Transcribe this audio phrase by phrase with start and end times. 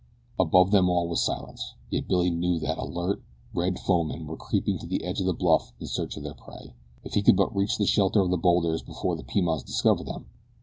[0.39, 3.21] Above them all was silence, yet Billy knew that alert,
[3.53, 6.73] red foemen were creeping to the edge of the bluff in search of their prey.
[7.03, 10.25] If he could but reach the shelter of the bowlders before the Pimans discovered them!